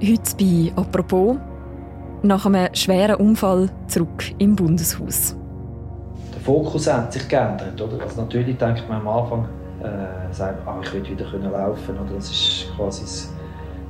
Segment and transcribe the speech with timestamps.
[0.00, 1.38] Heute bei «Apropos»
[2.22, 5.36] nach einem schweren Unfall zurück im Bundeshaus.
[6.32, 7.80] Der Fokus hat sich geändert.
[7.80, 8.00] Oder?
[8.04, 9.48] Also natürlich denkt man am Anfang,
[9.82, 13.34] äh, sagt, ah, ich will wieder können laufen oder Das ist quasi das,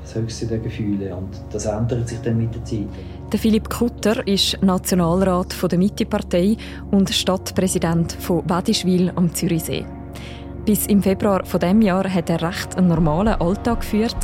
[0.03, 1.15] das höchste der Gefühle.
[1.15, 2.89] Und das ändert sich dann mit der Zeit.
[3.31, 6.57] Der Philipp Kutter ist Nationalrat der Mitte-Partei
[6.91, 9.85] und Stadtpräsident von Wedischwil am Zürichsee.
[10.65, 14.17] Bis im Februar von dem Jahr hat er recht einen normalen Alltag geführt.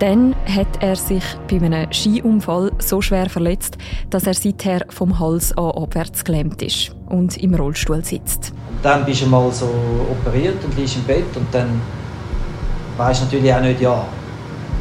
[0.00, 3.78] Dann hat er sich bei einem Skiunfall so schwer verletzt,
[4.10, 8.52] dass er seither vom Hals an abwärts gelähmt ist und im Rollstuhl sitzt.
[8.82, 9.68] Dann bist du mal so
[10.10, 11.80] operiert und liegst im Bett und dann
[12.96, 14.04] weißt du natürlich auch nicht, ja,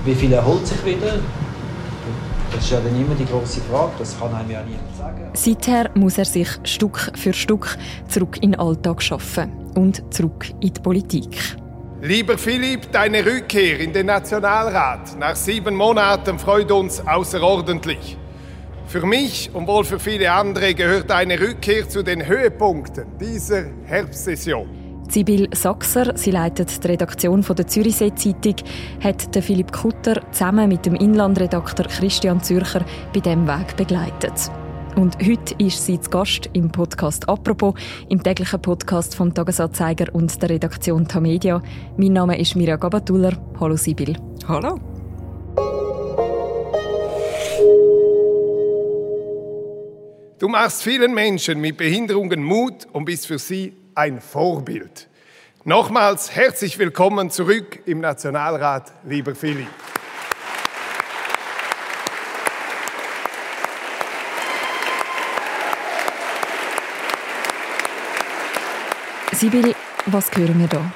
[0.03, 1.19] wie viel erholt sich wieder.
[2.51, 5.21] Das ist ja dann immer die große Frage, das kann einem ja niemand sagen.
[5.33, 10.73] Seither muss er sich Stück für Stück zurück in den Alltag schaffen und zurück in
[10.73, 11.57] die Politik.
[12.05, 18.17] Lieber Philipp, deine Rückkehr in den Nationalrat nach sieben Monaten freut uns außerordentlich.
[18.87, 24.67] Für mich und wohl für viele andere gehört deine Rückkehr zu den Höhepunkten dieser Herbstsession.
[25.07, 28.55] Sibyl Sachser, sie leitet die Redaktion der Zürichsee-Zeitung,
[29.01, 34.51] hat Philipp Kutter zusammen mit dem Inlandredakteur Christian Zürcher bei diesem Weg begleitet.
[34.95, 37.73] Und heute ist sie zu Gast im Podcast «Apropos»,
[38.09, 41.63] im täglichen Podcast vom «Tagesanzeiger» und der Redaktion Tamedia.
[41.97, 43.33] Mein Name ist Mirja Gabatuller.
[43.59, 44.15] Hallo Sibyl.
[44.47, 44.79] Hallo.
[50.37, 55.07] Du machst vielen Menschen mit Behinderungen Mut und bist für sie ein Vorbild.
[55.63, 59.67] Nochmals herzlich willkommen zurück im Nationalrat, lieber Philipp.
[69.43, 70.89] Sibyl, was hören wir da?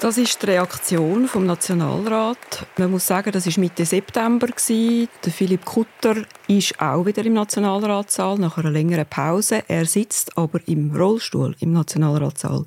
[0.00, 2.66] Das ist die Reaktion vom Nationalrat.
[2.78, 4.48] Man muss sagen, das war Mitte September.
[4.56, 6.16] Philipp Kutter
[6.48, 9.64] ist auch wieder im Nationalratssaal nach einer längeren Pause.
[9.68, 12.64] Er sitzt aber im Rollstuhl im Nationalratssaal.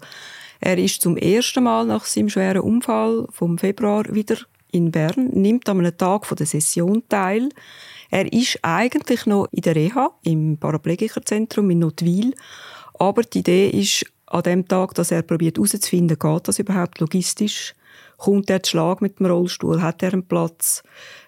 [0.59, 4.37] Er ist zum ersten Mal nach seinem schweren Unfall vom Februar wieder
[4.69, 7.49] in Bern, nimmt an einem Tag der Session teil.
[8.11, 12.35] Er ist eigentlich noch in der Reha im Paraplegikerzentrum in Notwil,
[12.99, 17.75] aber die Idee ist, an dem Tag, dass er probiert herauszufinden, geht das überhaupt logistisch?
[18.17, 19.81] Kommt er zu Schlag mit dem Rollstuhl?
[19.81, 20.83] Hat er einen Platz?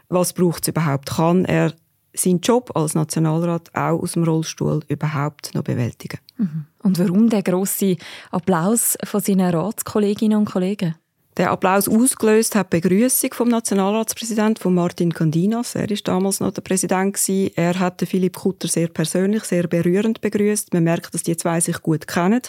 [0.09, 1.09] Was braucht es überhaupt?
[1.09, 1.73] Kann er
[2.13, 6.19] seinen Job als Nationalrat auch aus dem Rollstuhl überhaupt noch bewältigen?
[6.37, 6.65] Mhm.
[6.81, 7.97] Und warum der große
[8.31, 10.95] Applaus von seinen Ratskolleginnen und Kollegen?
[11.37, 15.75] Der Applaus ausgelöst hat die Begrüßung vom Nationalratspräsidenten von Martin Candinas.
[15.75, 17.51] Er ist damals noch der Präsident gewesen.
[17.55, 20.73] Er hat Philipp Kutter sehr persönlich, sehr berührend begrüßt.
[20.73, 22.41] Man merkt, dass die zwei sich gut kennen.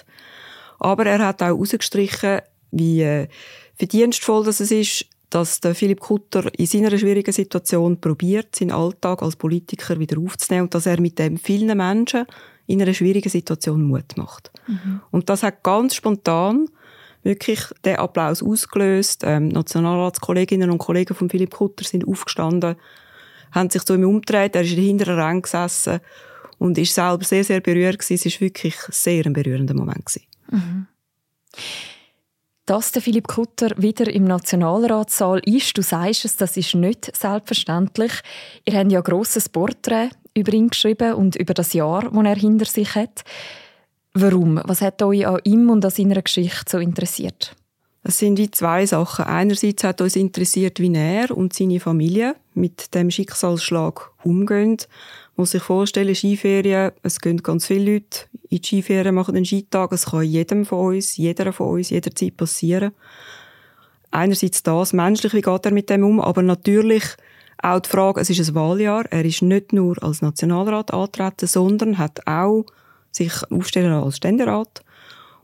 [0.79, 2.41] Aber er hat auch herausgestrichen,
[2.71, 3.29] wie äh,
[3.77, 9.37] verdienstvoll das ist, dass der Philipp Kutter in seiner schwierigen Situation probiert, seinen Alltag als
[9.37, 12.25] Politiker wieder aufzunehmen und dass er mit dem vielen Menschen
[12.67, 14.51] in einer schwierigen Situation Mut macht.
[14.67, 15.01] Mhm.
[15.11, 16.67] Und das hat ganz spontan
[17.23, 19.23] wirklich den Applaus ausgelöst.
[19.25, 22.77] Ähm, Nationalratskolleginnen und Kollegen von Philipp Kutter sind aufgestanden,
[23.53, 26.01] haben sich zu ihm umgedreht, er ist in der hinteren Rang gesessen
[26.59, 28.29] und ist selber sehr, sehr berührt gewesen.
[28.29, 30.28] Es war wirklich sehr ein berührender Moment gewesen.
[30.51, 30.87] Mhm.
[32.67, 38.13] Dass der Philipp Kutter wieder im Nationalratssaal ist, du sagst es, das ist nicht selbstverständlich.
[38.67, 42.67] Ihr habt ja grosses Porträt über ihn geschrieben und über das Jahr, das er hinter
[42.67, 43.25] sich hat.
[44.13, 44.61] Warum?
[44.65, 47.57] Was hat euch an ihm und an seiner Geschichte so interessiert?
[48.03, 49.25] Es sind wie zwei Sachen.
[49.25, 54.79] Einerseits hat uns interessiert, wie er und seine Familie mit dem Schicksalsschlag umgehen
[55.39, 59.93] muss sich vorstellen, Skiferien, es gehen ganz viele Leute in die Skiferien, machen einen Skitag.
[59.93, 62.93] Es kann jedem von uns, jeder von uns, jederzeit passieren.
[64.11, 67.05] Einerseits das, menschlich, wie geht er mit dem um, aber natürlich
[67.63, 71.99] auch die Frage, es ist ein Wahljahr, er ist nicht nur als Nationalrat antreten, sondern
[71.99, 72.65] hat auch
[73.11, 74.83] sich aufstellen als Ständerat.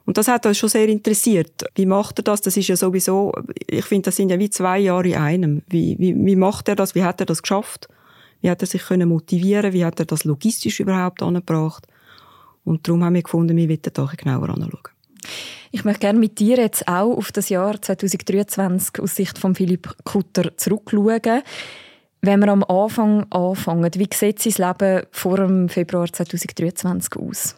[0.07, 1.65] Und das hat uns schon sehr interessiert.
[1.75, 2.41] Wie macht er das?
[2.43, 3.33] Das ist ja sowieso,
[3.67, 5.63] ich finde, das sind ja wie zwei Jahre in einem.
[5.69, 6.95] Wie, wie, wie macht er das?
[6.95, 7.89] Wie hat er das geschafft?
[8.45, 11.87] Wie hat er sich können motivieren Wie hat er das logistisch überhaupt angebracht?
[12.65, 14.91] Und darum haben wir gefunden, wir wollen da genauer anschauen.
[15.71, 19.97] Ich möchte gerne mit dir jetzt auch auf das Jahr 2023 aus Sicht von Philipp
[20.05, 21.41] Kutter zurückschauen.
[22.21, 27.57] Wenn wir am Anfang anfangen, wie sieht sein Leben vor dem Februar 2023 aus?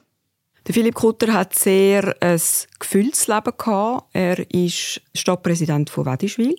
[0.69, 2.41] Der Philipp Kutter hat sehr ein
[2.79, 4.05] gefülltes Leben gehabt.
[4.13, 6.55] Er ist Stadtpräsident von Wedischwil.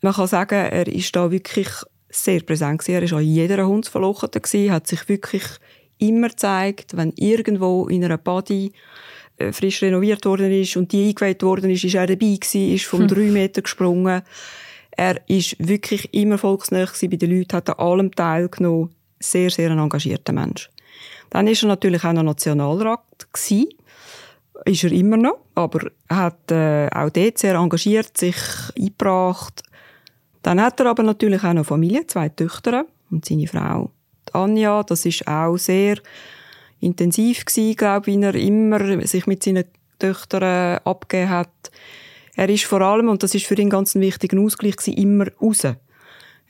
[0.00, 1.68] Man kann sagen, er ist da wirklich
[2.12, 5.44] sehr präsent Er war an jeder Hundsverlochete, hat sich wirklich
[5.98, 8.72] immer gezeigt, wenn irgendwo in einer Body
[9.38, 12.84] äh, frisch renoviert worden ist und die eingeweiht worden ist, ist er dabei gewesen, ist
[12.84, 13.08] vom hm.
[13.08, 14.22] drei Meter gesprungen.
[14.90, 18.90] Er ist wirklich immer volksnah bei den Leuten, hat an allem teilgenommen.
[19.18, 20.68] Sehr, sehr ein engagierter Mensch.
[21.30, 23.00] Dann ist er natürlich auch noch Nationalrat
[23.32, 23.68] gewesen.
[24.66, 28.36] Ist er immer noch, aber er hat äh, auch dort sehr engagiert, sich
[28.76, 29.62] eingebracht.
[30.42, 33.90] Dann hat er aber natürlich auch noch Familie, zwei Töchter und seine Frau
[34.32, 34.82] Anja.
[34.82, 35.98] Das ist auch sehr
[36.80, 39.64] intensiv gewesen, glaube ich, wie er immer sich mit seinen
[39.98, 41.70] Töchtern abgegeben hat.
[42.34, 45.26] Er ist vor allem, und das ist für ihn ganz ein wichtiger Ausgleich, gewesen, immer
[45.40, 45.64] raus.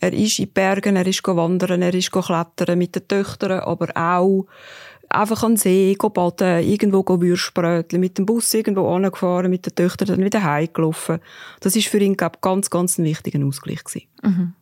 [0.00, 3.88] Er ist in die Bergen, er ist wandern, er ist klettern mit den Töchtern, aber
[3.96, 4.46] auch
[5.12, 10.08] einfach an den See baden, irgendwo Würstbrötchen, mit dem Bus irgendwo angefahren, mit den Töchtern
[10.08, 11.20] dann wieder heimgelaufen.
[11.60, 14.06] Das ist für ihn, glaube ganz, ganz ein wichtiger Ausgleich gewesen.
[14.22, 14.54] Mhm.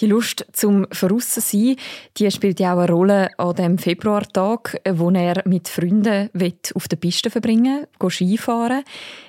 [0.00, 1.76] Die Lust zum Verrussen sein,
[2.16, 6.30] die spielt ja auch eine Rolle an dem Februartag, wo er mit Freunden
[6.74, 8.84] auf der Piste verbringen will, Skifahren.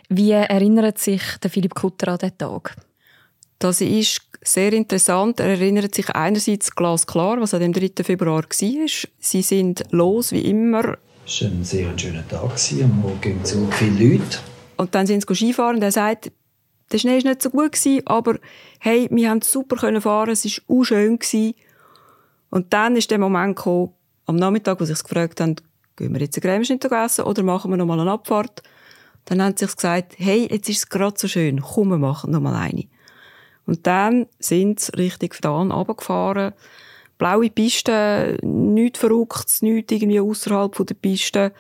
[0.10, 2.76] Wie erinnert sich der Philipp Kutter an diesen Tag?
[3.60, 5.40] Das ist sehr interessant.
[5.40, 8.04] Er erinnert sich einerseits glasklar, was an dem 3.
[8.04, 8.88] Februar war.
[9.20, 10.98] Sie sind los, wie immer.
[11.26, 12.52] Es war ein sehr schöner Tag.
[12.82, 14.40] Am Morgen zu viele Leute.
[14.78, 16.32] Und dann sind sie Skifahren und er sagt,
[16.92, 18.38] der Schnee war nicht so gut, aber
[18.80, 20.28] hey, wir haben super fahren, es war
[20.68, 21.20] auch schön.
[22.50, 23.92] Und dann ist der Moment gekommen,
[24.26, 25.56] am Nachmittag, wo sie sich gefragt haben,
[25.98, 28.64] gehen wir jetzt einen Cremeschnitt essen oder machen wir nochmal eine Abfahrt?
[29.26, 32.32] Dann haben sie sich gesagt, hey, jetzt ist es gerade so schön, komm, wir machen
[32.32, 32.86] nochmal eine.
[33.68, 36.54] Und dann sind sie Richtung Fdan runtergefahren.
[37.18, 41.52] Blaue Piste, nichts Verrücktes, nichts irgendwie außerhalb der Piste.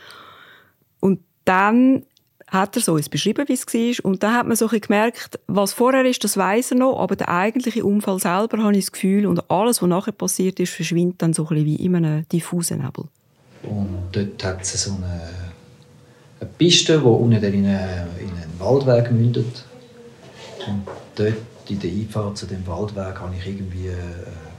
[0.99, 2.03] Und dann
[2.47, 4.05] hat er so uns beschrieben, wie es war.
[4.09, 7.27] Und dann hat man so gemerkt, was vorher ist, das weiß er noch, aber der
[7.27, 11.33] eigentliche Unfall selber, habe ich das Gefühl, und alles, was nachher passiert ist, verschwindet dann
[11.33, 13.05] so ein wie in einem diffusen Nebel.
[13.63, 15.29] Und dort hat es so eine,
[16.39, 19.65] eine Piste, die unten in, eine, in einen Waldweg mündet.
[20.67, 20.83] Und
[21.15, 21.33] dort
[21.69, 23.95] in der Einfahrt zu dem Waldweg habe ich irgendwie äh,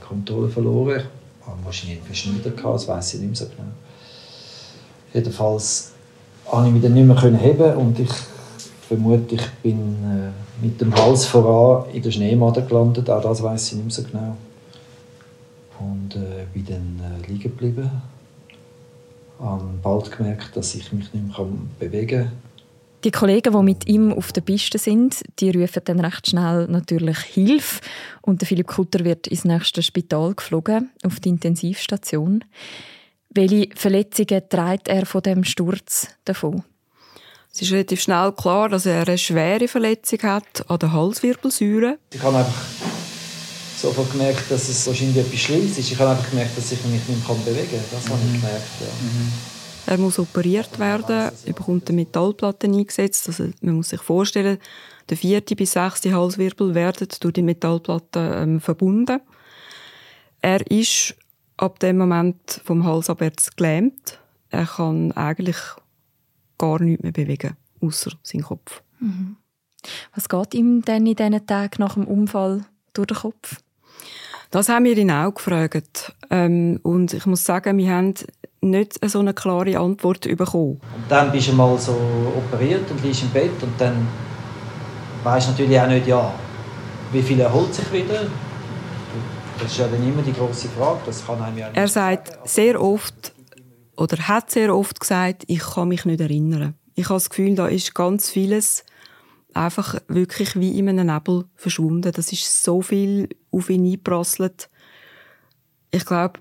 [0.05, 1.03] Kontrolle verloren.
[1.41, 3.69] Ich habe wahrscheinlich einen Verschnitter gehabt, das weiß ich nicht mehr so genau.
[5.13, 5.91] Jedenfalls
[6.45, 8.11] konnte ich mich dann nicht mehr heben und ich
[8.87, 13.67] vermute, ich bin äh, mit dem Hals voran in der Schneemade gelandet, auch das weiß
[13.67, 14.37] ich nicht mehr so genau.
[15.79, 17.89] Und äh, bin dann äh, liegen geblieben.
[19.39, 21.47] Ich habe bald gemerkt, dass ich mich nicht mehr
[21.79, 22.31] bewegen kann.
[23.05, 27.17] Die Kollegen, die mit ihm auf der Piste sind, die rufen dann recht schnell natürlich
[27.19, 27.79] Hilfe
[28.21, 32.43] und der Philipp Kutter wird ins nächste Spital geflogen, auf die Intensivstation.
[33.29, 36.63] Welche Verletzungen trägt er von dem Sturz davon?
[37.53, 41.97] Es ist relativ schnell klar, dass er eine schwere Verletzung hat an der Halswirbelsäure.
[42.13, 42.65] Ich habe einfach
[43.77, 45.91] sofort gemerkt, dass es wahrscheinlich etwas Schlimmes ist.
[45.91, 47.79] Ich habe einfach gemerkt, dass ich mich nicht mehr bewegen kann.
[47.91, 48.09] Das mhm.
[48.09, 48.41] habe ich mhm.
[48.41, 48.67] gemerkt.
[48.81, 48.87] Ja.
[48.87, 49.58] Mhm.
[49.85, 53.27] Er muss operiert werden, er bekommt eine Metallplatte eingesetzt.
[53.27, 54.59] Also man muss sich vorstellen,
[55.09, 59.19] der vierte bis sechste Halswirbel werden durch die Metallplatte ähm, verbunden.
[60.41, 61.15] Er ist
[61.57, 64.19] ab dem Moment vom Hals abwärts gelähmt.
[64.49, 65.57] Er kann eigentlich
[66.57, 68.81] gar nichts mehr bewegen, außer seinen Kopf.
[68.99, 69.37] Mhm.
[70.13, 73.57] Was geht ihm denn in diesen Tagen nach dem Unfall durch den Kopf?
[74.51, 76.13] Das haben wir ihn auch gefragt.
[76.29, 78.15] Ähm, und ich muss sagen, wir haben
[78.61, 80.81] nicht so eine klare Antwort bekommen.
[80.95, 81.95] Und dann bist du mal so
[82.35, 84.07] operiert und liegst im Bett und dann
[85.23, 86.33] weißt du natürlich auch nicht, ja,
[87.11, 88.27] wie viel erholt sich wieder
[89.59, 90.99] das ist ja dann immer die große Frage.
[91.05, 93.33] Das kann einem ja er sagt sehr oft
[93.97, 96.75] oder hat sehr oft gesagt, ich kann mich nicht erinnern.
[96.95, 98.85] Ich habe das Gefühl, da ist ganz vieles
[99.53, 102.11] einfach wirklich wie in einem Nebel verschwunden.
[102.11, 104.69] Das ist so viel auf ihn eingeprasselt.
[105.91, 106.39] Ich glaube,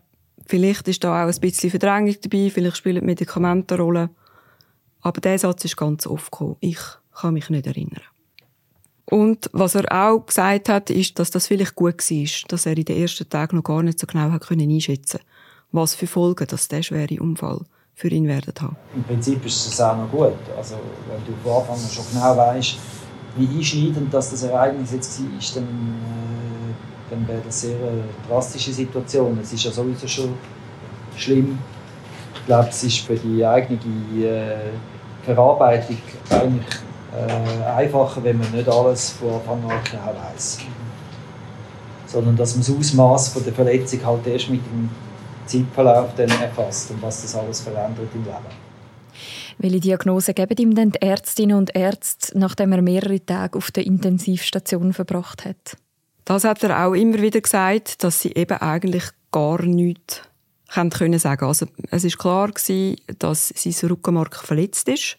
[0.49, 4.11] vielleicht ist da auch ein bisschen Verdrängung dabei, vielleicht spielen Medikamente eine Rolle.
[5.00, 6.57] Aber der Satz ist ganz oft gekommen.
[6.59, 6.81] Ich
[7.14, 8.02] kann mich nicht erinnern.
[9.05, 12.85] Und was er auch gesagt hat, ist, dass das vielleicht gut war, dass er in
[12.85, 15.21] den ersten Tagen noch gar nicht so genau einschätzen
[15.73, 17.61] was für Folgen dass der schwere Unfall
[17.95, 18.76] für ihn werden haben.
[18.95, 20.35] Im Prinzip ist es auch noch gut.
[20.57, 20.76] Also,
[21.09, 22.76] wenn du von Anfang an schon genau weißt,
[23.37, 28.29] wie einschneidend dass das Ereignis jetzt war, dann, äh, dann wäre das eine sehr äh,
[28.29, 29.38] drastische Situation.
[29.43, 30.35] Es ist ja sowieso schon
[31.17, 31.59] schlimm.
[32.35, 33.79] Ich glaube, es ist für die eigene
[34.25, 34.57] äh,
[35.25, 35.99] Verarbeitung
[36.31, 36.67] eigentlich
[37.12, 40.59] äh, einfacher, wenn man nicht alles von Anfang an genau weiß.
[42.07, 44.88] Sondern dass man das Ausmaß der Verletzung halt erst mit dem
[45.47, 48.69] Zeitverlauf dann erfasst und was das alles verändert im Leben.
[49.59, 53.85] Welche Diagnose geben ihm denn die Ärztinnen und Ärzte, nachdem er mehrere Tage auf der
[53.87, 55.77] Intensivstation verbracht hat?
[56.28, 60.20] Das hat er auch immer wieder gesagt, dass sie eben eigentlich gar nichts
[60.68, 61.47] können sagen.
[61.47, 65.16] Also es ist klar gewesen, dass sein Rückenmark verletzt ist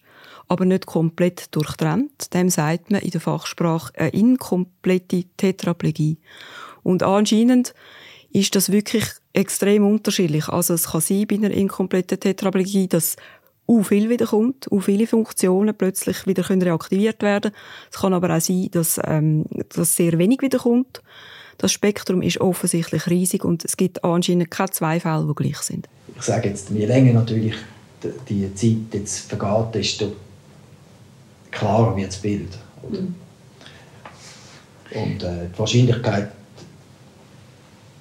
[0.50, 2.34] aber nicht komplett durchtrennt.
[2.34, 6.18] Dem sagt man in der Fachsprache eine inkomplette Tetraplegie.
[6.82, 7.76] Und anscheinend
[8.32, 10.50] ist das wirklich extrem unterschiedlich.
[10.50, 13.16] Also es kann sein bei einer inkompletten Tetraplegie, dass
[13.70, 17.52] u viel wiederkommt, u viele Funktionen plötzlich wieder können reaktiviert werden.
[17.92, 19.46] Es kann aber auch sein, dass, ähm,
[19.76, 21.04] dass sehr wenig wiederkommt.
[21.60, 25.88] Das Spektrum ist offensichtlich riesig und es gibt anscheinend keine zwei Fälle, die gleich sind.
[26.16, 27.54] Ich sage jetzt, je länger natürlich
[28.28, 30.14] die Zeit jetzt vergeht, desto
[31.52, 32.58] klarer wird das Bild.
[32.90, 33.16] Mhm.
[34.96, 36.32] Und äh, die Wahrscheinlichkeit,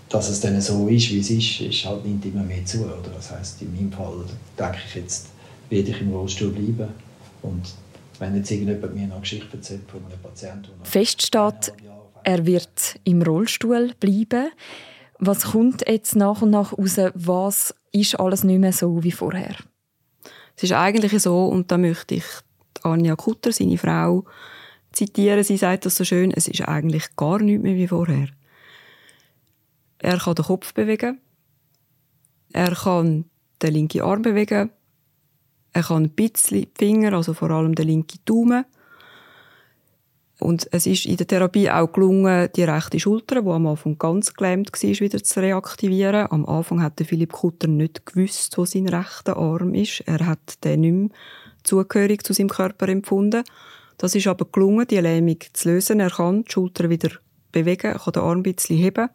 [0.09, 2.85] dass es dann so ist, wie es ist, ist halt nimmt immer mehr zu.
[2.85, 3.11] Oder?
[3.15, 4.25] Das heißt, in meinem Fall
[4.59, 5.27] denke ich jetzt,
[5.71, 6.89] werde ich im Rollstuhl bleiben.
[7.43, 7.75] Und
[8.19, 10.71] wenn jetzt irgendjemand mir eine Geschichte erzählt von einem Patienten...
[10.83, 11.73] Fest steht,
[12.25, 14.51] er wird im Rollstuhl bleiben.
[15.19, 16.99] Was kommt jetzt nach und nach raus?
[17.15, 19.57] Was ist alles nicht mehr so wie vorher?
[20.57, 22.25] Es ist eigentlich so, und da möchte ich
[22.83, 24.25] Anja Kutter, seine Frau,
[24.93, 25.45] zitieren.
[25.45, 28.29] Sie sagt das so schön, es ist eigentlich gar nichts mehr wie vorher.
[29.99, 31.21] Er kann den Kopf bewegen,
[32.53, 33.25] er kann
[33.63, 34.71] den linken Arm bewegen,
[35.73, 38.65] er kann ein bisschen die Finger, also vor allem den linken Daumen.
[40.41, 44.35] Und es ist in der Therapie auch gelungen, die rechte Schulter, die am Anfang ganz
[44.35, 46.29] gelähmt war, wieder zu reaktivieren.
[46.31, 50.01] Am Anfang hat Philipp Kutter nicht gewusst, wo sein rechter Arm ist.
[50.07, 51.09] Er hat den nicht mehr
[51.65, 53.43] zugehörig zu seinem Körper empfunden.
[53.99, 55.99] Das ist aber gelungen, die Lähmung zu lösen.
[55.99, 57.11] Er kann die Schulter wieder
[57.51, 59.09] bewegen, kann den Arm ein bisschen heben.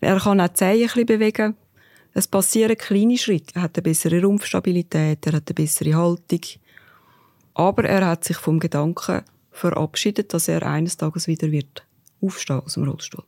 [0.00, 1.56] Er kann auch die Zehen ein bisschen bewegen.
[2.14, 3.56] Es passieren kleine Schritte.
[3.56, 6.40] Er hat eine bessere Rumpfstabilität, er hat eine bessere Haltung.
[7.54, 11.84] Aber er hat sich vom Gedanken verabschiedet, dass er eines Tages wieder wird
[12.20, 13.24] aufstehen aus dem Rollstuhl.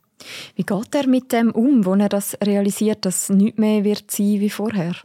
[0.54, 4.40] Wie geht er mit dem um, wo er das realisiert, dass nichts mehr wird sein
[4.40, 4.96] wie vorher?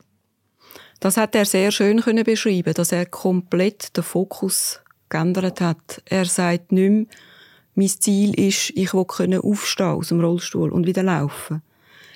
[0.99, 6.01] Das hat er sehr schön können beschreiben, dass er komplett den Fokus geändert hat.
[6.05, 7.05] Er sagt nicht mehr,
[7.73, 9.05] mein Ziel ist, ich will
[9.41, 11.61] aufstehen aus dem Rollstuhl und wieder laufen.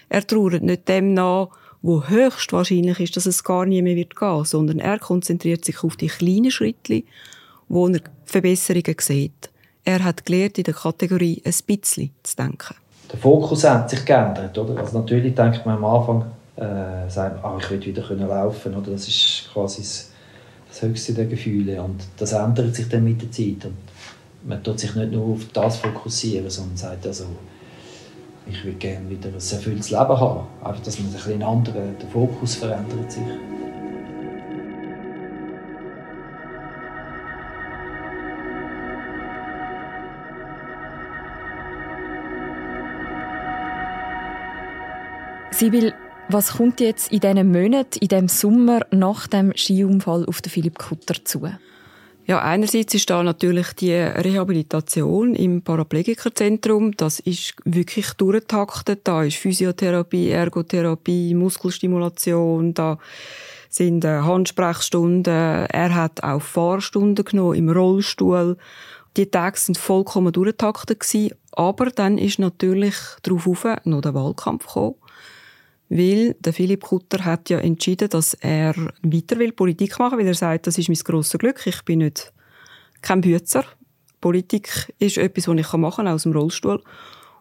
[0.09, 1.49] Er trauert nicht dem nach,
[1.81, 5.95] wo höchstwahrscheinlich ist, dass es gar nie mehr wird gehen, sondern er konzentriert sich auf
[5.95, 7.03] die kleinen Schritte,
[7.67, 9.51] wo er Verbesserungen sieht.
[9.83, 12.75] Er hat gelernt, in der Kategorie ein bisschen zu denken.
[13.11, 14.79] Der Fokus hat sich geändert, oder?
[14.79, 18.73] Also natürlich denkt man am Anfang, äh, sagt man, ah, ich will wieder können laufen,
[18.73, 18.91] oder?
[18.91, 20.11] Das ist quasi das,
[20.69, 23.77] das höchste der Gefühle und das ändert sich dann mit der Zeit und
[24.43, 27.25] man tut sich nicht nur auf das fokussieren, sondern sagt also,
[28.47, 30.47] ich würde gerne wieder ein erfülltes Leben haben.
[30.63, 33.23] Einfach, dass man ein bisschen anderen, der Fokus verändert sich.
[45.51, 45.93] Sibyl,
[46.27, 50.77] was kommt jetzt in diesen Monaten, in diesem Sommer nach dem Skiunfall auf den Philipp
[50.77, 51.47] Kutter zu?
[52.27, 56.97] Ja, einerseits ist da natürlich die Rehabilitation im Paraplegikerzentrum.
[56.97, 59.01] Das ist wirklich durchtaktet.
[59.03, 62.97] Da ist Physiotherapie, Ergotherapie, Muskelstimulation, da
[63.69, 65.33] sind äh, Handsprechstunden.
[65.33, 68.57] Er hat auch Fahrstunden genommen im Rollstuhl.
[69.17, 71.35] Die Tage sind vollkommen durchtaktet gewesen.
[71.51, 74.95] Aber dann ist natürlich darauf noch der Wahlkampf gekommen.
[75.89, 78.73] Weil der Philipp Kutter hat ja entschieden, dass er
[79.03, 81.61] weiter will Politik machen, weil er sagt, das ist mein grosses Glück.
[81.65, 82.33] Ich bin nicht
[83.01, 83.63] kein Bützer.
[84.19, 86.81] Politik ist etwas, was ich machen kann, aus dem Rollstuhl.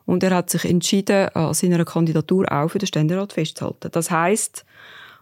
[0.05, 3.89] Und er hat sich entschieden, an seiner Kandidatur auch für den Ständerat festzuhalten.
[3.91, 4.67] Das heißt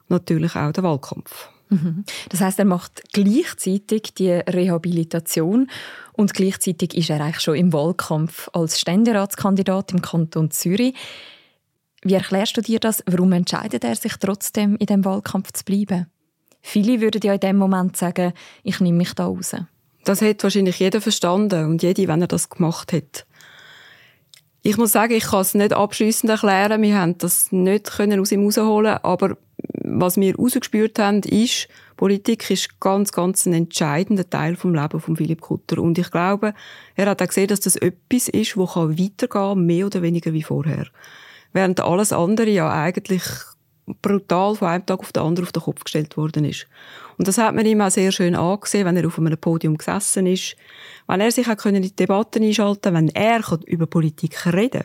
[0.09, 1.49] natürlich auch der Wahlkampf.
[1.69, 2.05] Mhm.
[2.29, 5.71] Das heißt, er macht gleichzeitig die Rehabilitation
[6.13, 10.95] und gleichzeitig ist er eigentlich schon im Wahlkampf als Ständeratskandidat im Kanton Zürich.
[12.03, 13.03] Wie erklärst du dir das?
[13.07, 16.07] Warum entscheidet er sich trotzdem, in dem Wahlkampf zu bleiben?
[16.61, 18.33] Viele würden ja in dem Moment sagen,
[18.65, 19.55] ich nehme mich da raus.
[20.05, 23.27] Das hat wahrscheinlich jeder verstanden und jede, wenn er das gemacht hat.
[24.63, 26.83] Ich muss sagen, ich kann es nicht abschließend erklären.
[26.83, 29.37] Wir haben das nicht können aus ihm rausholen, aber
[29.85, 35.17] was wir rausgespürt haben, ist, Politik ist ganz, ganz ein entscheidender Teil vom Leben von
[35.17, 35.81] Philipp Kutter.
[35.81, 36.55] Und ich glaube,
[36.97, 40.87] er hat auch gesehen, dass das etwas ist, weitergehen kann, mehr oder weniger wie vorher
[41.53, 43.23] während alles andere ja eigentlich
[44.01, 46.67] brutal von einem Tag auf den anderen auf den Kopf gestellt worden ist.
[47.19, 50.27] Und das hat man ihm auch sehr schön angesehen, wenn er auf einem Podium gesessen
[50.27, 50.57] ist,
[51.07, 54.85] wenn er sich auch in die Debatten einschalten wenn er über Politik reden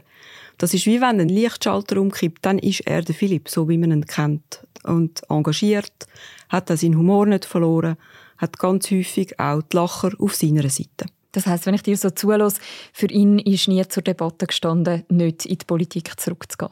[0.57, 3.91] Das ist wie wenn ein Lichtschalter umkippt, dann ist er der Philipp, so wie man
[3.91, 4.65] ihn kennt.
[4.83, 6.07] Und engagiert,
[6.49, 7.97] hat er seinen Humor nicht verloren,
[8.37, 11.05] hat ganz häufig auch die Lacher auf seiner Seite.
[11.37, 12.59] Das heißt, wenn ich dir so zulasse,
[12.91, 16.71] für ihn ist nie zur Debatte gestanden, nicht in die Politik zurückzugehen.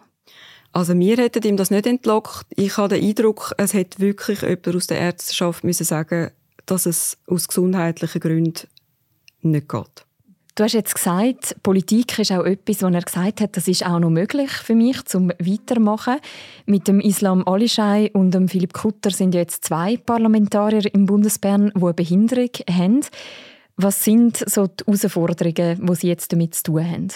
[0.72, 2.48] Also mir hätte ihm das nicht entlockt.
[2.50, 6.32] Ich habe den Eindruck, es hätte wirklich jemand aus der Ärzteschaft müssen sagen,
[6.66, 8.68] dass es aus gesundheitlichen Gründen
[9.44, 10.06] nicht geht.
[10.56, 14.00] Du hast jetzt gesagt, Politik ist auch etwas, wo er gesagt hat, das ist auch
[14.00, 16.16] noch möglich für mich zum Weitermachen.
[16.66, 21.84] Mit dem Islam Alischei und dem Philipp Kutter sind jetzt zwei Parlamentarier im Bundesbern, die
[21.84, 23.02] eine Behinderung haben.
[23.78, 27.08] Was sind so die Herausforderungen, die sie jetzt damit zu tun haben?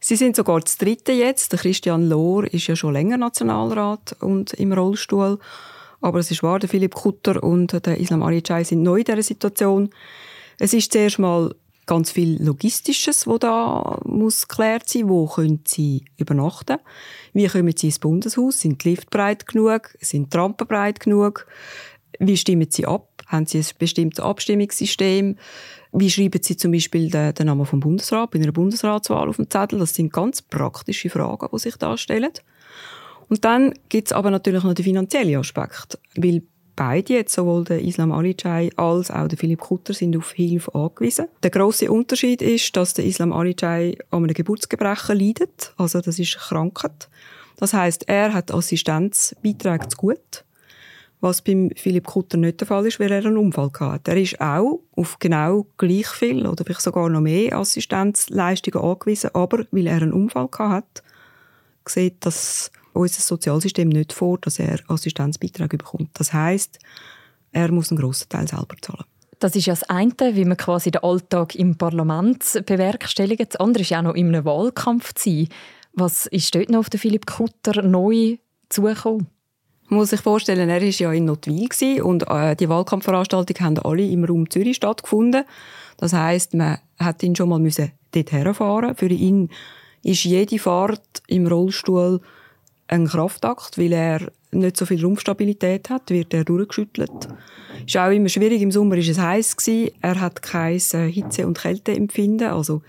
[0.00, 1.52] Sie sind sogar das dritte jetzt.
[1.52, 5.38] Der Christian Lohr ist ja schon länger Nationalrat und im Rollstuhl.
[6.00, 9.22] Aber es ist wahr, der Philipp Kutter und der Islam Alichai sind neu in dieser
[9.22, 9.90] Situation.
[10.58, 11.54] Es ist zuerst mal
[11.86, 15.08] ganz viel Logistisches, wo da muss geklärt sein.
[15.08, 16.78] Wo können sie übernachten?
[17.32, 18.60] Wie kommen sie ins Bundeshaus?
[18.60, 19.94] Sind die Lift breit genug?
[20.00, 21.46] Sind die Rampen breit genug?
[22.18, 23.08] Wie stimmen sie ab?
[23.26, 25.36] Haben sie ein bestimmtes Abstimmungssystem?
[25.96, 29.48] Wie schreiben Sie zum Beispiel den, den Namen vom Bundesrat bei einer Bundesratswahl auf dem
[29.48, 29.78] Zettel?
[29.78, 32.32] Das sind ganz praktische Fragen, die sich da stellen.
[33.28, 36.42] Und dann gibt es aber natürlich noch den finanziellen Aspekt, weil
[36.74, 41.26] beide, jetzt sowohl der Islam Alichai als auch der Philipp Kutter, sind auf Hilfe angewiesen.
[41.44, 46.36] Der große Unterschied ist, dass der Islam Alichai an einem Geburtsgebrechen leidet, also das ist
[46.36, 47.08] Krankheit.
[47.56, 50.44] Das heißt, er hat Assistenzbeiträge zu gut
[51.24, 54.12] was beim Philipp Kutter nicht der Fall ist, weil er einen Unfall hatte.
[54.12, 59.64] Er ist auch auf genau gleich viel oder vielleicht sogar noch mehr Assistenzleistungen angewiesen, aber
[59.70, 61.02] weil er einen Unfall hatte,
[61.88, 66.10] sieht das unser Sozialsystem nicht vor, dass er Assistenzbeiträge bekommt.
[66.14, 66.78] Das heißt,
[67.52, 69.04] er muss einen grossen Teil selber zahlen.
[69.40, 73.54] Das ist ja das eine, wie man quasi den Alltag im Parlament bewerkstelligt.
[73.54, 75.48] Das andere ist ja auch noch in einem Wahlkampf zu sein.
[75.94, 78.36] Was ist dort noch auf Philipp Kutter neu
[78.68, 79.28] zugekommen?
[79.94, 84.04] Man muss sich vorstellen, er war ja in Notwil und äh, die Wahlkampfveranstaltungen haben alle
[84.04, 85.44] im Raum Zürich stattgefunden.
[85.98, 88.96] Das heißt, man hat ihn schon mal müssen dort herfahren.
[88.96, 89.50] Für ihn
[90.02, 92.20] ist jede Fahrt im Rollstuhl
[92.88, 97.28] ein Kraftakt, weil er nicht so viel Rumpfstabilität hat, wird er durchgeschüttelt.
[97.86, 98.62] Ist auch immer schwierig.
[98.62, 99.92] Im Sommer ist es heiß gewesen.
[100.00, 102.48] Er hat kein äh, Hitze- und Kälteempfinden.
[102.48, 102.82] Also,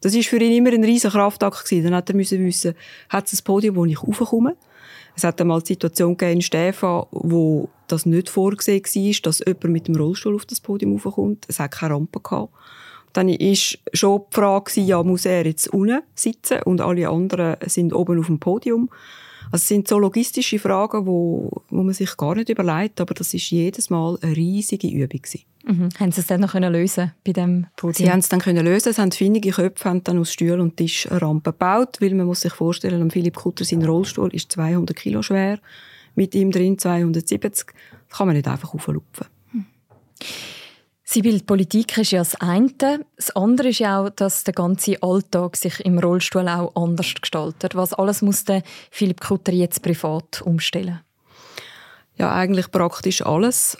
[0.00, 1.86] das ist für ihn immer ein riesen Kraftakt gewesen.
[1.86, 2.74] Dann hat er müssen wissen,
[3.08, 4.54] hat es ein Podium, wo ich raufkomme?
[5.14, 9.88] Es hat einmal die Situation in Stefan, wo das nicht vorgesehen war, dass jemand mit
[9.88, 11.44] dem Rollstuhl auf das Podium raufkommt.
[11.48, 12.52] Es hat keine Rampe gehabt.
[13.12, 13.56] Dann war
[13.92, 18.26] schon die Frage, ja, muss er jetzt unten sitzen und alle anderen sind oben auf
[18.26, 18.88] dem Podium.
[19.52, 23.34] Also es sind so logistische Fragen, wo, wo man sich gar nicht überlegt, aber das
[23.34, 25.42] ist jedes Mal eine riesige Übung gewesen.
[25.64, 25.90] Mhm.
[26.00, 28.06] Haben Sie es dann noch lösen bei dem Podium?
[28.06, 28.88] Sie haben es dann können lösen.
[28.88, 32.26] Es haben findige Köpfe haben dann aus Stuhl und Tisch eine Rampe gebaut, weil man
[32.26, 35.58] muss sich vorstellen, Philipp Kutter sein Rollstuhl ist 200 Kilo schwer,
[36.14, 37.40] mit ihm drin 270.
[37.40, 37.66] Das
[38.08, 39.26] kann man nicht einfach auflupfen.
[39.52, 39.66] Mhm.
[41.12, 43.04] Sibyl, Politik ist ja das eine.
[43.16, 47.74] Das andere ist ja auch, dass der ganze Alltag sich im Rollstuhl auch anders gestaltet.
[47.74, 51.00] Was alles muss der Philipp Kutter jetzt privat umstellen?
[52.16, 53.76] Ja, eigentlich praktisch alles.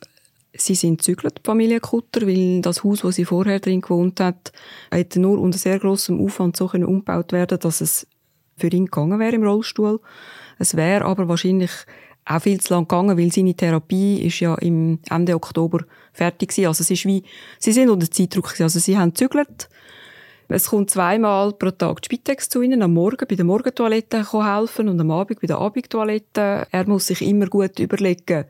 [0.52, 4.52] Sie sind zügelt, Familie Kutter, weil das Haus, wo sie vorher drin gewohnt hat,
[4.90, 8.06] hätte nur unter sehr großem Aufwand so umgebaut werden, dass es
[8.58, 10.00] für ihn gegangen wäre im Rollstuhl.
[10.58, 11.70] Es wäre aber wahrscheinlich
[12.26, 15.80] auch viel zu lang gegangen, weil seine Therapie ist ja im Ende Oktober
[16.12, 16.66] fertig gewesen.
[16.68, 17.22] Also es ist wie,
[17.58, 18.64] sie sind unter Zeitdruck gewesen.
[18.64, 19.68] Also sie haben zügelt.
[20.48, 24.88] Es kommt zweimal pro Tag die Spitex zu ihnen, am Morgen bei der Morgentoilette helfen
[24.88, 26.66] und am Abend bei der Abendtoilette.
[26.70, 28.44] Er muss sich immer gut überlegen,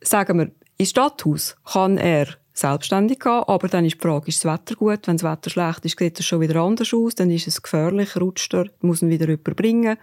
[0.00, 4.52] sagen wir, ins Stadthaus kann er selbstständig gehen, aber dann ist die Frage, ist das
[4.52, 5.06] Wetter gut?
[5.06, 8.16] Wenn das Wetter schlecht ist, sieht es schon wieder anders aus, dann ist es gefährlich,
[8.16, 9.98] rutscht er, muss ihn wieder überbringen.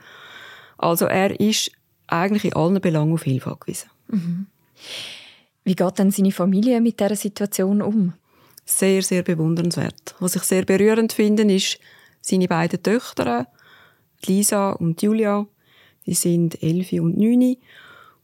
[0.78, 1.72] Also er ist
[2.08, 3.89] eigentlich in allen Belangen auf Hilfe angewiesen.
[4.08, 4.48] Mhm.
[5.63, 8.13] Wie geht denn seine Familie mit dieser Situation um?
[8.65, 10.15] Sehr, sehr bewundernswert.
[10.19, 11.80] Was ich sehr berührend finde, ist
[12.21, 13.47] seine beiden Töchter,
[14.26, 15.45] Lisa und Julia.
[16.06, 17.58] Die sind elf und neun.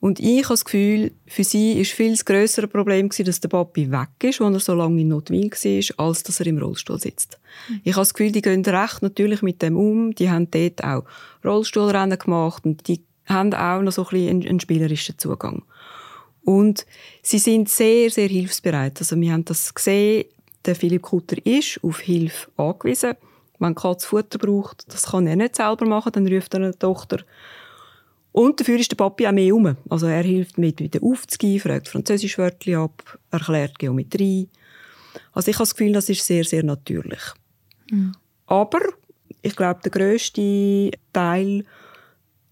[0.02, 3.50] Und ich habe das Gefühl, für sie ist viel das grössere Problem gewesen, dass der
[3.50, 7.00] Papi weg ist, als er so lange in Notwil war, als dass er im Rollstuhl
[7.00, 7.38] sitzt.
[7.68, 7.82] Mhm.
[7.84, 10.16] Ich habe das Gefühl, die gehen recht natürlich mit dem um.
[10.16, 11.04] Die haben dort auch
[11.44, 15.64] Rollstuhlrennen gemacht und die haben auch noch so ein bisschen einen, spielerischen Zugang.
[16.44, 16.86] Und
[17.22, 19.00] sie sind sehr, sehr hilfsbereit.
[19.00, 20.26] Also wir haben das gesehen,
[20.66, 23.14] der Philipp Kutter ist auf Hilfe angewiesen.
[23.60, 27.20] Wenn Katz Futter braucht, das kann er nicht selber machen, dann ruft er eine Tochter.
[28.32, 29.76] Und dafür ist der Papi auch mehr um.
[29.90, 34.48] Also er hilft mit wieder aufzugehen, fragt Französischwörtchen ab, erklärt Geometrie.
[35.34, 37.22] Also ich habe das Gefühl, das ist sehr, sehr natürlich.
[37.92, 38.14] Mhm.
[38.46, 38.80] Aber
[39.42, 41.66] ich glaube, der grösste Teil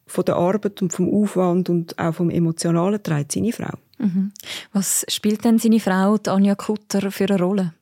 [0.07, 3.73] von der Arbeit und vom Aufwand und auch vom Emotionalen trägt seine Frau.
[3.99, 4.31] Mhm.
[4.73, 7.73] Was spielt denn seine Frau, Anja Kutter, für eine Rolle?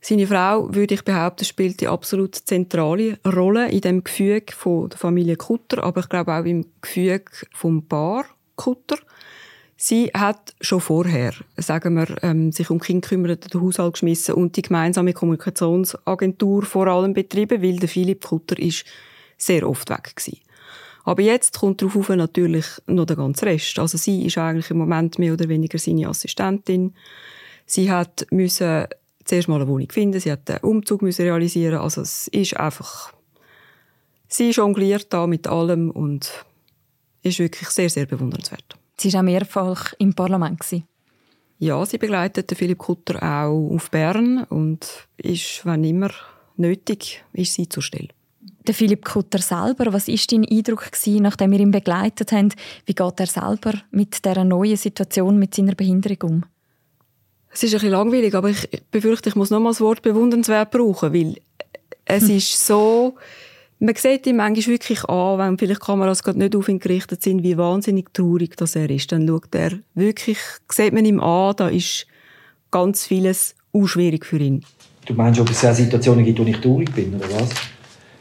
[0.00, 4.98] Seine Frau, würde ich behaupten, spielt die absolut zentrale Rolle in dem Gefüge von der
[4.98, 8.98] Familie Kutter, aber ich glaube auch im Gefüge vom Paar Kutter.
[9.76, 14.56] Sie hat schon vorher, sagen wir, ähm, sich um Kinder gekümmert, den Haushalt geschmissen und
[14.56, 18.84] die gemeinsame Kommunikationsagentur vor allem betrieben, weil der Philipp Kutter ist
[19.36, 20.34] sehr oft weg war.
[21.06, 23.78] Aber jetzt kommt darauf natürlich noch der ganze Rest.
[23.78, 26.94] Also sie ist eigentlich im Moment mehr oder weniger seine Assistentin.
[27.64, 28.88] Sie hat müssen
[29.24, 31.78] zuerst mal eine Wohnung finden, sie hat einen Umzug müssen realisieren.
[31.78, 33.12] Also es ist einfach,
[34.26, 36.44] sie jongliert da mit allem und
[37.22, 38.76] ist wirklich sehr, sehr bewundernswert.
[38.98, 40.60] Sie war auch mehrfach im Parlament.
[41.60, 46.10] Ja, sie begleitet Philipp Kutter auch auf Bern und ist, wenn immer
[46.56, 48.08] nötig, ist sie zur Stelle.
[48.66, 52.52] Der Philipp Kutter selber, was ist dein Eindruck gewesen, nachdem wir ihn begleitet haben?
[52.84, 56.44] Wie geht er selber mit der neuen Situation mit seiner Behinderung um?
[57.52, 60.72] Es ist ein bisschen langweilig, aber ich befürchte, ich muss noch mal das Wort bewundernswert
[60.72, 61.36] brauchen, weil
[62.04, 62.36] es hm.
[62.36, 63.14] ist so,
[63.78, 67.42] man sieht ihm manchmal wirklich an, wenn vielleicht Kameras gerade nicht auf ihn gerichtet sind,
[67.42, 69.12] wie wahnsinnig traurig das er ist.
[69.12, 70.38] Dann schaut er wirklich,
[70.70, 72.06] sieht man ihm an, da ist
[72.70, 74.64] ganz vieles auch schwierig für ihn.
[75.06, 77.50] Du meinst, ob es auch Situationen gibt, wo ich traurig bin, oder was?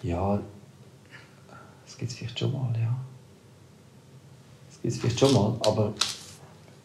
[0.06, 0.40] Ja,
[1.84, 2.96] das gibt es vielleicht schon mal, ja.
[4.68, 5.94] Das gibt es vielleicht schon mal, aber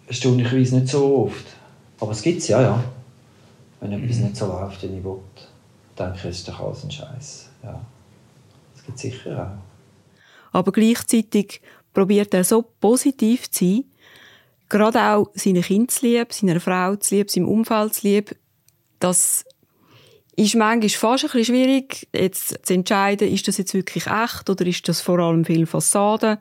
[0.07, 1.45] erstaunlicherweise nicht so oft.
[2.01, 2.85] Aber es gibt es, ja, ja.
[3.81, 4.25] Wenn etwas mhm.
[4.25, 5.19] nicht so läuft, wie ich will,
[5.99, 7.51] denke ich, ist doch alles ein Scheiß.
[7.63, 7.85] Ja.
[8.75, 9.61] Das gibt es sicher
[10.53, 10.59] auch.
[10.59, 11.61] Aber gleichzeitig
[11.93, 13.85] probiert er so positiv zu sein,
[14.71, 18.35] gerade auch seine Kinder zu lieb, seiner Frau zu lieb, seinem Umfeld zu lieb,
[18.99, 19.45] dass
[20.37, 24.89] ist manchmal fast ein schwierig, jetzt zu entscheiden, ist das jetzt wirklich echt oder ist
[24.89, 26.39] das vor allem viel Fassade.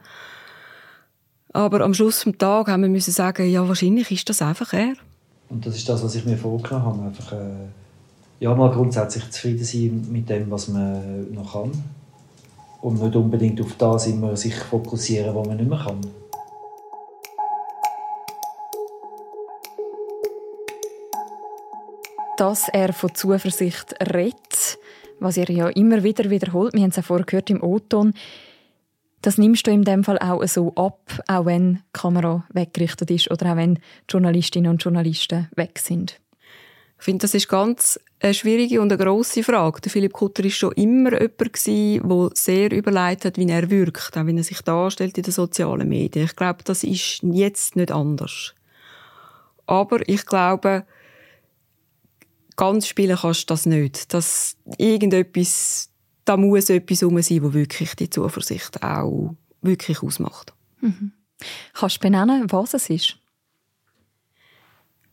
[1.51, 4.93] Aber am Schluss des Tages haben wir sagen, ja, wahrscheinlich ist das einfach er.
[5.49, 7.01] Und das ist das, was ich mir vorgenommen habe.
[7.07, 7.67] Einfach, äh,
[8.39, 11.71] ja, mal grundsätzlich zufrieden sein mit dem, was man noch kann.
[12.81, 15.99] Und nicht unbedingt auf das immer sich fokussieren, was man nicht mehr kann.
[22.39, 24.79] Dass er von Zuversicht redet,
[25.19, 26.73] was er ja immer wieder wiederholt.
[26.73, 28.13] Wir haben es ja vorher gehört im O-Ton.
[29.21, 33.29] Das nimmst du in dem Fall auch so ab, auch wenn die Kamera weggerichtet ist
[33.29, 36.21] oder auch wenn Journalistinnen und Journalisten weg sind.
[36.97, 39.81] Ich finde, das ist ganz eine schwierige und eine grosse Frage.
[39.81, 44.25] Der Philipp Kutter war schon immer jemand der sehr überlegt hat, wie er wirkt, auch
[44.25, 46.25] wie er sich darstellt in den sozialen Medien.
[46.25, 48.53] Ich glaube, das ist jetzt nicht anders.
[49.65, 50.85] Aber ich glaube,
[52.59, 54.13] ganz spielen kannst du das nicht.
[54.13, 55.89] Dass irgendetwas,
[56.25, 60.53] da muss etwas herum sein, wo wirklich die Zuversicht auch wirklich ausmacht.
[60.81, 61.13] Mhm.
[61.73, 63.17] Kannst du benennen, was es ist?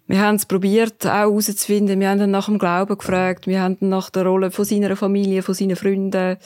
[0.08, 2.00] Wir haben es probiert, auch herauszufinden.
[2.00, 3.46] Wir haben ihn nach dem Glauben gefragt.
[3.46, 6.38] Wir haben ihn nach der Rolle von seiner Familie, von seinen Freunden.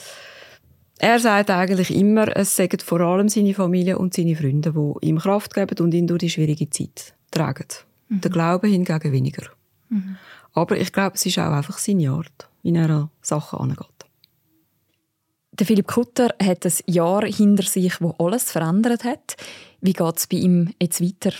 [0.98, 5.18] Er sagt eigentlich immer, es sagen vor allem seine Familie und seine Freunde, die ihm
[5.18, 7.68] Kraft geben und ihn durch die schwierige Zeit tragen.
[8.08, 8.20] Mhm.
[8.20, 9.46] Der Glaube hingegen weniger.
[9.88, 10.16] Mhm.
[10.52, 13.86] Aber ich glaube, es ist auch einfach seine Art, wie er an Sachen angeht.
[15.52, 19.36] Der Philipp Kutter hat ein Jahr hinter sich, wo alles verändert hat.
[19.80, 21.32] Wie geht es bei ihm jetzt weiter?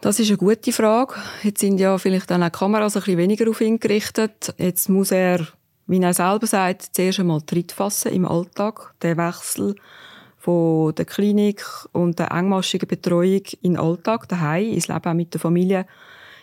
[0.00, 1.14] Das ist eine gute Frage.
[1.42, 4.54] Jetzt sind ja vielleicht dann auch die Kameras ein bisschen weniger auf ihn gerichtet.
[4.56, 5.46] Jetzt muss er,
[5.86, 8.94] wie er selber sagt, zuerst einmal Tritt fassen im Alltag.
[9.02, 9.74] Der Wechsel
[10.38, 15.34] von der Klinik und der engmaschigen Betreuung in den Alltag, daheim, ins Leben auch mit
[15.34, 15.86] der Familie,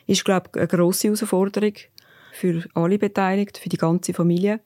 [0.06, 1.74] ist, glaube ich, eine grosse Herausforderung
[2.38, 4.60] für alle Beteiligten, für die ganze Familie.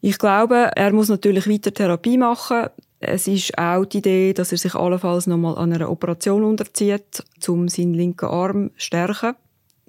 [0.00, 2.66] Ich glaube, er muss natürlich weiter Therapie machen.
[2.98, 7.68] Es ist auch die Idee, dass er sich allenfalls nochmal an einer Operation unterzieht, um
[7.68, 9.36] seinen linken Arm zu stärken,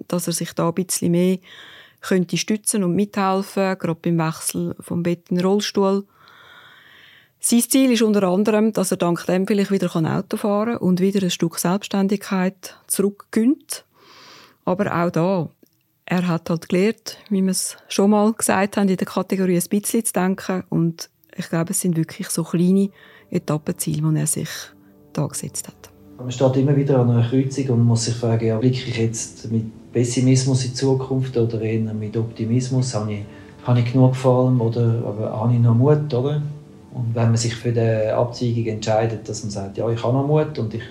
[0.06, 1.38] dass er sich da ein bisschen mehr
[2.00, 6.04] könnte stützen und mithelfen, gerade beim Wechsel vom Bett in den Rollstuhl.
[7.40, 11.00] Sein Ziel ist unter anderem, dass er dank dem vielleicht wieder Auto fahren kann und
[11.00, 13.84] wieder ein Stück Selbstständigkeit zurückgönnt.
[14.64, 15.50] Aber auch da,
[16.06, 19.68] er hat halt gelernt, wie wir es schon mal gesagt haben, in der Kategorie ein
[19.68, 20.64] bisschen zu denken.
[20.68, 22.90] Und ich glaube, es sind wirklich so kleine
[23.30, 24.48] Etappenziele, die er sich
[25.12, 25.90] da gesetzt hat.
[26.18, 29.50] Man steht immer wieder an einer Kreuzung und muss sich fragen, ja, blicke ich jetzt
[29.50, 32.94] mit Pessimismus in die Zukunft oder eher mit Optimismus?
[32.94, 33.24] Habe ich,
[33.64, 36.12] habe ich genug Gefallen oder habe ich noch Mut?
[36.14, 36.42] Oder?
[36.92, 40.26] Und wenn man sich für die Abzweigung entscheidet, dass man sagt, ja, ich habe noch
[40.26, 40.82] Mut und ich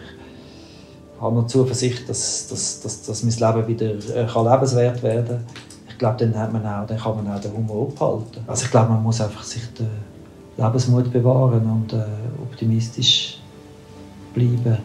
[1.24, 5.46] habe noch Zuversicht, dass, dass, dass, dass mein Leben wieder äh, kann lebenswert werden kann.
[5.88, 8.44] Ich glaube, dann, hat man auch, dann kann man auch den Humor abhalten.
[8.46, 9.88] Also ich glaube, man muss einfach sich den
[10.58, 12.04] Lebensmut bewahren und äh,
[12.42, 13.40] optimistisch
[14.34, 14.78] bleiben.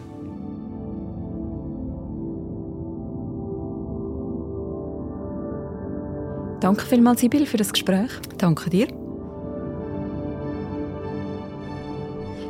[6.61, 8.11] Danke vielmals, Sibyl, für das Gespräch.
[8.37, 9.08] Danke dir.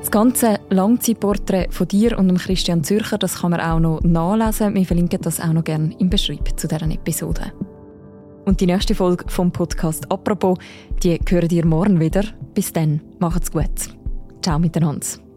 [0.09, 4.73] Das ganze Langzeitporträt von dir und Christian Zürcher, das kann man auch noch nachlesen.
[4.73, 7.53] Wir verlinken das auch noch gerne im Beschreibung zu dieser Episode.
[8.43, 10.57] Und die nächste Folge vom Podcast «Apropos»,
[11.03, 12.23] die hören ihr morgen wieder.
[12.55, 13.69] Bis dann, macht's gut.
[14.41, 15.28] Ciao miteinander.